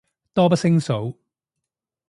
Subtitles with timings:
[0.33, 1.19] 多不勝數